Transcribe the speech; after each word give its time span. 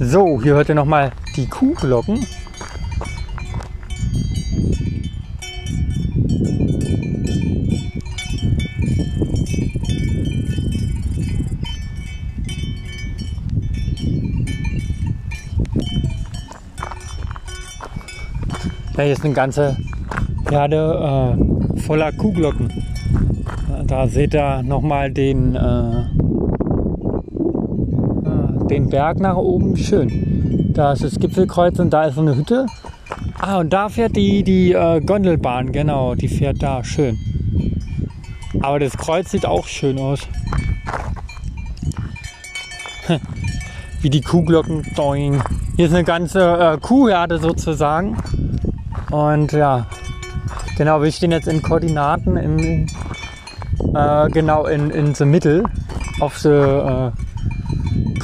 So, 0.00 0.40
hier 0.42 0.54
hört 0.54 0.68
ihr 0.68 0.74
nochmal 0.74 1.12
die 1.36 1.46
Kuhglocken. 1.46 2.26
Ja, 18.96 19.02
hier 19.02 19.12
ist 19.12 19.24
eine 19.24 19.34
ganze 19.34 19.76
Herde 20.48 21.36
äh, 21.36 21.80
voller 21.80 22.12
Kuhglocken. 22.12 22.70
Da 23.86 24.06
seht 24.06 24.34
ihr 24.34 24.62
nochmal 24.62 25.10
den, 25.10 25.56
äh, 25.56 26.04
den 28.74 28.90
Berg 28.90 29.20
nach 29.20 29.36
oben. 29.36 29.76
Schön. 29.76 30.72
Da 30.72 30.92
ist 30.92 31.04
das 31.04 31.20
Gipfelkreuz 31.20 31.78
und 31.78 31.90
da 31.90 32.06
ist 32.06 32.16
so 32.16 32.20
eine 32.20 32.36
Hütte. 32.36 32.66
Ah, 33.38 33.58
und 33.58 33.72
da 33.72 33.88
fährt 33.88 34.16
die, 34.16 34.42
die 34.42 34.72
äh, 34.72 35.00
Gondelbahn, 35.00 35.70
genau, 35.70 36.16
die 36.16 36.26
fährt 36.26 36.60
da. 36.60 36.82
Schön. 36.82 37.16
Aber 38.60 38.80
das 38.80 38.96
Kreuz 38.96 39.30
sieht 39.30 39.46
auch 39.46 39.68
schön 39.68 39.98
aus. 39.98 40.20
Wie 44.02 44.10
die 44.10 44.22
Kuhglocken. 44.22 44.82
Doing. 44.96 45.40
Hier 45.76 45.86
ist 45.86 45.94
eine 45.94 46.04
ganze 46.04 46.40
äh, 46.40 46.78
Kuhherde 46.78 47.38
sozusagen. 47.38 48.16
Und 49.12 49.52
ja, 49.52 49.86
genau, 50.76 51.00
wir 51.00 51.12
stehen 51.12 51.30
jetzt 51.30 51.46
in 51.46 51.62
Koordinaten 51.62 52.36
in, 52.36 52.88
äh, 53.94 54.28
genau 54.30 54.66
in, 54.66 54.90
in 54.90 55.14
the 55.14 55.24
middle 55.24 55.62
auf 56.18 56.38
the 56.38 56.48
äh, 56.48 57.12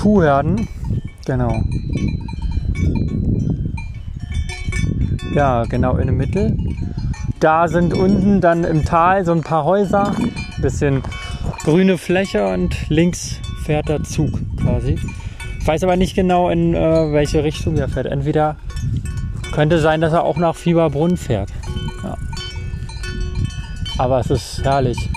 Kuhherden. 0.00 0.66
Genau. 1.26 1.62
Ja, 5.34 5.64
genau 5.64 5.96
in 5.98 6.06
der 6.06 6.16
Mitte. 6.16 6.56
Da 7.38 7.68
sind 7.68 7.92
unten 7.92 8.40
dann 8.40 8.64
im 8.64 8.86
Tal 8.86 9.26
so 9.26 9.32
ein 9.32 9.42
paar 9.42 9.64
Häuser, 9.64 10.14
bisschen 10.62 11.02
grüne 11.64 11.98
Fläche 11.98 12.46
und 12.48 12.88
links 12.88 13.40
fährt 13.64 13.90
der 13.90 14.02
Zug 14.02 14.30
quasi. 14.62 14.98
Ich 15.58 15.66
weiß 15.66 15.84
aber 15.84 15.96
nicht 15.96 16.14
genau, 16.14 16.48
in 16.48 16.74
äh, 16.74 17.12
welche 17.12 17.44
Richtung 17.44 17.76
er 17.76 17.88
fährt. 17.88 18.06
Entweder 18.06 18.56
könnte 19.52 19.78
sein, 19.80 20.00
dass 20.00 20.14
er 20.14 20.24
auch 20.24 20.38
nach 20.38 20.56
Fieberbrunn 20.56 21.18
fährt. 21.18 21.50
Ja. 22.02 22.16
Aber 23.98 24.20
es 24.20 24.30
ist 24.30 24.64
herrlich. 24.64 25.10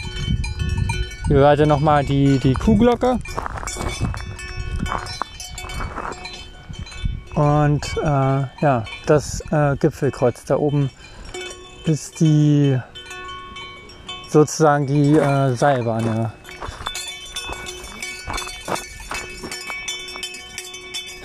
Hier 1.28 1.38
hört 1.38 1.60
ihr 1.60 1.68
nochmal 1.68 2.04
die, 2.04 2.38
die 2.40 2.54
Kuhglocke. 2.54 3.20
Und 7.36 7.98
äh, 7.98 8.06
ja, 8.62 8.84
das 9.08 9.42
äh, 9.52 9.76
Gipfelkreuz 9.78 10.46
da 10.46 10.58
oben 10.58 10.90
ist 11.86 12.20
die 12.20 12.80
sozusagen 14.30 14.86
die 14.88 15.16
äh, 15.16 15.54
Seilbahn. 15.56 16.06
Ja. 16.06 16.34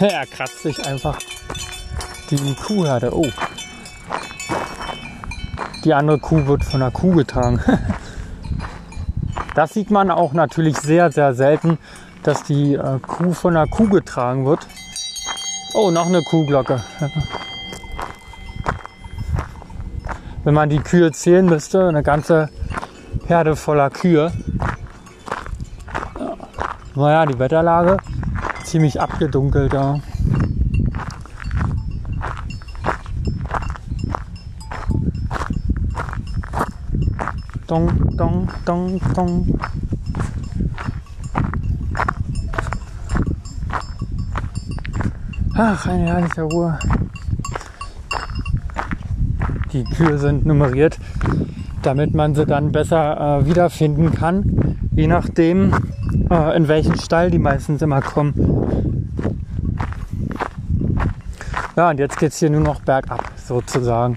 Er 0.00 0.26
kratzt 0.26 0.62
sich 0.62 0.86
einfach 0.86 1.18
die 2.30 2.54
Kuhherde. 2.54 3.12
Oh. 3.12 3.26
Die 5.84 5.92
andere 5.92 6.18
Kuh 6.18 6.46
wird 6.46 6.64
von 6.64 6.82
einer 6.82 6.90
Kuh 6.90 7.12
getragen. 7.12 7.60
das 9.54 9.74
sieht 9.74 9.90
man 9.90 10.10
auch 10.10 10.32
natürlich 10.32 10.76
sehr, 10.76 11.10
sehr 11.10 11.34
selten, 11.34 11.78
dass 12.22 12.44
die 12.44 12.74
äh, 12.74 12.98
Kuh 13.00 13.32
von 13.32 13.56
einer 13.56 13.66
Kuh 13.66 13.88
getragen 13.88 14.46
wird. 14.46 14.66
Oh, 15.80 15.92
noch 15.92 16.06
eine 16.06 16.22
Kuhglocke. 16.24 16.82
Wenn 20.42 20.52
man 20.52 20.68
die 20.68 20.80
Kühe 20.80 21.12
zählen 21.12 21.46
müsste, 21.46 21.86
eine 21.86 22.02
ganze 22.02 22.48
Herde 23.28 23.54
voller 23.54 23.88
Kühe. 23.88 24.32
Naja, 26.96 27.26
die 27.26 27.38
Wetterlage 27.38 27.98
ziemlich 28.64 29.00
abgedunkelt 29.00 29.72
da. 29.72 29.94
Ja. 29.94 30.00
Dong, 37.68 38.16
dong, 38.16 38.48
dong, 38.64 39.00
dong. 39.14 39.60
Ach, 45.60 45.88
eine 45.88 46.04
herrliche 46.04 46.42
Ruhe. 46.42 46.78
Die 49.72 49.82
Kühe 49.82 50.16
sind 50.16 50.46
nummeriert, 50.46 50.96
damit 51.82 52.14
man 52.14 52.36
sie 52.36 52.46
dann 52.46 52.70
besser 52.70 53.40
äh, 53.40 53.44
wiederfinden 53.46 54.14
kann, 54.14 54.78
je 54.92 55.08
nachdem, 55.08 55.74
äh, 56.30 56.56
in 56.56 56.68
welchen 56.68 56.96
Stall 57.00 57.32
die 57.32 57.40
meistens 57.40 57.82
immer 57.82 58.00
kommen. 58.00 59.10
Ja, 61.74 61.90
und 61.90 61.98
jetzt 61.98 62.20
geht 62.20 62.30
es 62.30 62.38
hier 62.38 62.50
nur 62.50 62.60
noch 62.60 62.80
bergab, 62.82 63.24
sozusagen. 63.34 64.16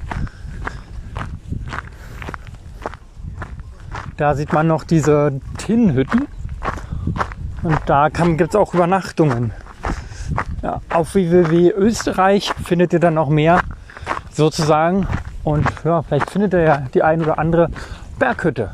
Da 4.17 4.35
sieht 4.35 4.53
man 4.53 4.67
noch 4.67 4.83
diese 4.83 5.41
Tinnenhütten. 5.57 6.27
Und 7.63 7.79
da 7.87 8.09
gibt 8.09 8.51
es 8.51 8.55
auch 8.55 8.75
Übernachtungen. 8.75 9.53
Ja, 10.61 10.79
auf 10.89 11.15
www 11.15 11.71
Österreich 11.71 12.51
findet 12.63 12.93
ihr 12.93 12.99
dann 12.99 13.15
noch 13.15 13.29
mehr 13.29 13.61
sozusagen. 14.31 15.07
Und 15.43 15.67
ja, 15.83 16.03
vielleicht 16.03 16.29
findet 16.29 16.53
ihr 16.53 16.61
ja 16.61 16.83
die 16.93 17.01
ein 17.01 17.21
oder 17.21 17.39
andere 17.39 17.69
Berghütte. 18.19 18.69